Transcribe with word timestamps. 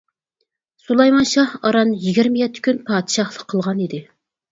سۇلايمان 0.85 1.27
شاھ 1.31 1.51
ئاران 1.69 1.91
يىگىرمە 2.05 2.41
يەتتە 2.41 2.63
كۈن 2.69 2.81
پادىشاھلىق 2.89 3.45
قىلغان 3.53 3.85
ئىدى. 3.85 4.01